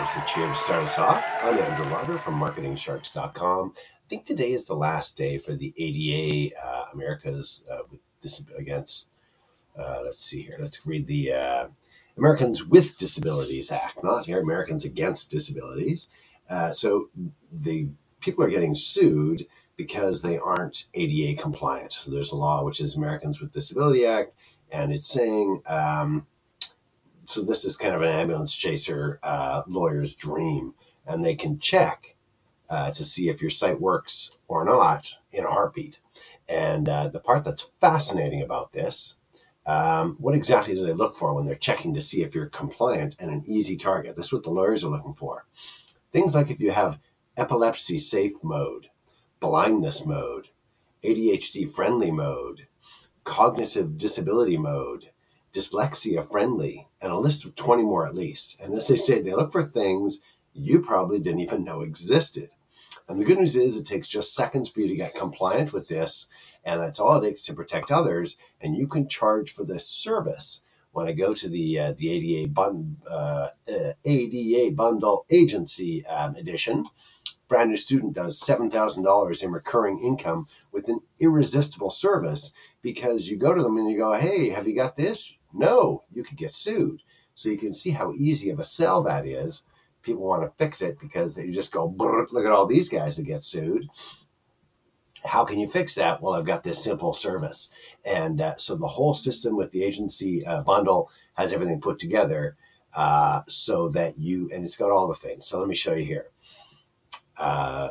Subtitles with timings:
[0.00, 1.24] The cheer to start us off.
[1.42, 3.74] I'm Andrew Larder from MarketingSharks.com.
[3.76, 7.82] I think today is the last day for the ADA, uh, America's uh,
[8.22, 9.10] Dis- against.
[9.78, 10.56] Uh, let's see here.
[10.58, 11.66] Let's read the uh,
[12.16, 16.08] Americans with Disabilities Act, not here Americans Against Disabilities.
[16.48, 17.10] Uh, so
[17.52, 17.90] the
[18.20, 19.46] people are getting sued
[19.76, 21.92] because they aren't ADA compliant.
[21.92, 24.32] So there's a law which is Americans with Disability Act,
[24.72, 25.62] and it's saying.
[25.66, 26.26] Um,
[27.30, 30.74] so this is kind of an ambulance chaser uh, lawyer's dream,
[31.06, 32.16] and they can check
[32.68, 36.00] uh, to see if your site works or not in a heartbeat.
[36.48, 39.16] And uh, the part that's fascinating about this,
[39.64, 43.16] um, what exactly do they look for when they're checking to see if you're compliant
[43.20, 44.16] and an easy target?
[44.16, 45.46] This is what the lawyers are looking for.
[46.10, 46.98] Things like if you have
[47.36, 48.88] epilepsy safe mode,
[49.38, 50.48] blindness mode,
[51.04, 52.66] ADHD friendly mode,
[53.22, 55.10] cognitive disability mode,
[55.52, 58.60] dyslexia friendly, and a list of 20 more at least.
[58.60, 60.20] And as they say, they look for things
[60.52, 62.50] you probably didn't even know existed.
[63.08, 65.88] And the good news is it takes just seconds for you to get compliant with
[65.88, 68.36] this, and that's all it takes to protect others.
[68.60, 70.62] And you can charge for this service.
[70.92, 76.34] When I go to the uh, the ADA, bun, uh, uh, ADA bundle agency um,
[76.34, 76.84] edition,
[77.50, 83.54] brand new student does $7,000 in recurring income with an irresistible service because you go
[83.54, 85.34] to them and you go, Hey, have you got this?
[85.52, 87.02] No, you could get sued.
[87.34, 89.64] So you can see how easy of a sell that is.
[90.02, 93.24] People want to fix it because they just go, look at all these guys that
[93.24, 93.88] get sued.
[95.24, 96.22] How can you fix that?
[96.22, 97.70] Well, I've got this simple service.
[98.04, 102.56] And uh, so the whole system with the agency uh, bundle has everything put together
[102.94, 105.46] uh, so that you, and it's got all the things.
[105.46, 106.26] So let me show you here.
[107.38, 107.90] Uh,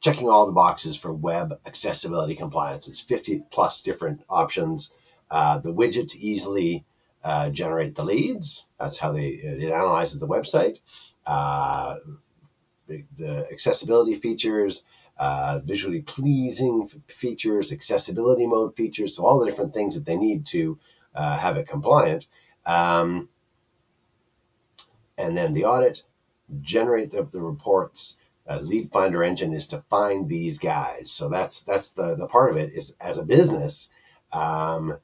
[0.00, 2.88] checking all the boxes for web accessibility compliance.
[2.88, 4.92] It's 50 plus different options.
[5.32, 6.84] Uh, the widget easily
[7.24, 8.66] uh, generate the leads.
[8.78, 10.80] That's how they it analyzes the website.
[11.24, 11.96] Uh,
[12.86, 14.84] the, the, accessibility features,
[15.16, 19.16] uh, visually pleasing features, accessibility mode features.
[19.16, 20.78] So all the different things that they need to
[21.14, 22.26] uh, have it compliant.
[22.66, 23.30] Um,
[25.16, 26.02] and then the audit,
[26.60, 28.18] generate the, the reports,
[28.60, 31.10] lead finder engine is to find these guys.
[31.10, 33.88] So that's that's the the part of it is as a business.
[34.30, 34.98] Um,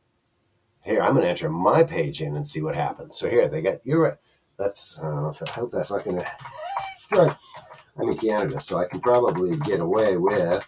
[0.84, 3.18] here, I'm going to enter my page in and see what happens.
[3.18, 4.18] So here they got you're.
[4.58, 6.26] That's uh, I hope that's not going to
[6.94, 7.36] start.
[7.96, 10.66] I'm in Canada, so I can probably get away with.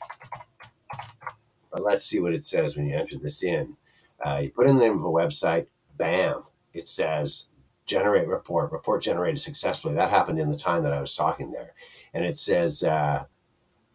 [1.72, 3.76] But let's see what it says when you enter this in.
[4.24, 5.66] Uh, you put in the name of a website.
[5.96, 6.44] Bam!
[6.72, 7.46] It says
[7.86, 8.72] generate report.
[8.72, 9.94] Report generated successfully.
[9.94, 11.74] That happened in the time that I was talking there
[12.12, 13.24] and it says uh,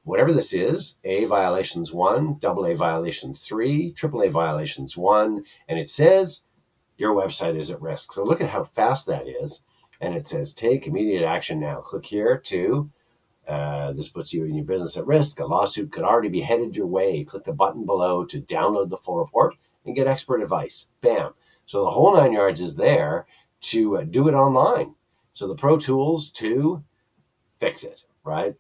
[0.06, 5.78] whatever this is A violations one, double A violations three, triple A violations one, and
[5.78, 6.44] it says
[6.98, 8.14] your website is at risk.
[8.14, 9.64] So look at how fast that is.
[10.00, 11.82] And it says take immediate action now.
[11.82, 12.92] Click here to.
[13.48, 15.40] Uh, this puts you and your business at risk.
[15.40, 17.24] A lawsuit could already be headed your way.
[17.24, 19.56] Click the button below to download the full report
[19.86, 20.88] and get expert advice.
[21.02, 21.34] Bam.
[21.66, 23.26] So the whole nine yards is there
[23.62, 24.96] to uh, do it online.
[25.34, 26.84] So the Pro Tools to
[27.60, 28.56] fix it, right?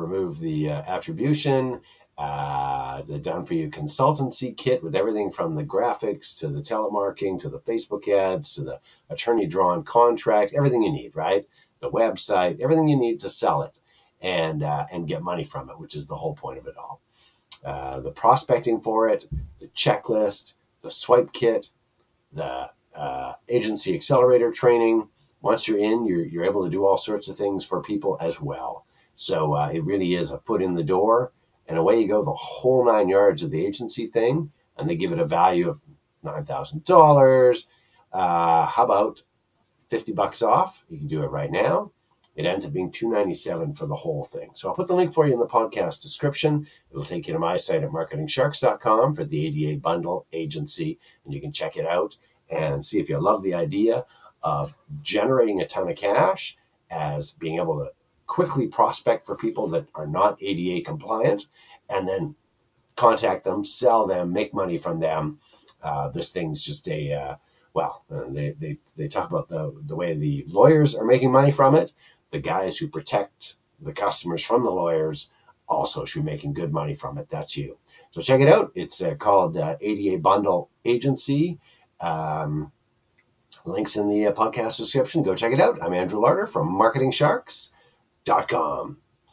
[0.00, 1.80] Remove the uh, attribution,
[2.16, 7.38] uh, the done for you consultancy kit with everything from the graphics to the telemarketing
[7.38, 11.46] to the Facebook ads to the attorney drawn contract, everything you need, right?
[11.80, 13.78] The website, everything you need to sell it
[14.20, 17.00] and uh, and get money from it, which is the whole point of it all.
[17.64, 19.26] Uh, the prospecting for it,
[19.58, 21.70] the checklist, the swipe kit,
[22.32, 25.08] the uh, agency accelerator training,
[25.42, 28.40] once you're in, you're, you're able to do all sorts of things for people as
[28.40, 28.84] well.
[29.20, 31.30] So uh, it really is a foot in the door,
[31.68, 35.12] and away you go, the whole nine yards of the agency thing, and they give
[35.12, 35.82] it a value of
[36.22, 37.66] nine thousand uh, dollars.
[38.14, 39.24] How about
[39.90, 40.86] fifty bucks off?
[40.88, 41.92] You can do it right now.
[42.34, 44.52] It ends up being two ninety seven for the whole thing.
[44.54, 46.66] So I'll put the link for you in the podcast description.
[46.90, 51.42] It'll take you to my site at marketingsharks.com for the ADA bundle agency, and you
[51.42, 52.16] can check it out
[52.50, 54.06] and see if you love the idea
[54.42, 56.56] of generating a ton of cash
[56.90, 57.90] as being able to
[58.30, 61.48] quickly prospect for people that are not ADA compliant
[61.88, 62.36] and then
[62.94, 65.40] contact them, sell them, make money from them.
[65.82, 67.34] Uh, this thing's just a, uh,
[67.74, 71.50] well, uh, they, they, they talk about the, the way the lawyers are making money
[71.50, 71.92] from it.
[72.30, 75.32] The guys who protect the customers from the lawyers
[75.66, 77.30] also should be making good money from it.
[77.30, 77.78] That's you.
[78.12, 78.70] So check it out.
[78.76, 81.58] It's uh, called uh, ADA Bundle Agency.
[82.00, 82.70] Um,
[83.66, 85.24] Links in the uh, podcast description.
[85.24, 85.82] Go check it out.
[85.82, 86.72] I'm Andrew Larder from
[88.30, 88.96] MarketingSharks.com.